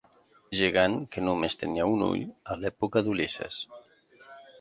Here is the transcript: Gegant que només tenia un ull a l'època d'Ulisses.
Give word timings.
Gegant 0.59 0.95
que 1.15 1.21
només 1.25 1.57
tenia 1.63 1.85
un 1.97 2.01
ull 2.05 2.23
a 2.53 2.57
l'època 2.63 3.05
d'Ulisses. 3.09 3.59